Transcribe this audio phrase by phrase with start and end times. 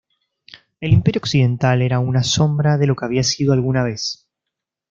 [0.79, 4.27] El Imperio occidental era una sombra de lo que había sido alguna vez.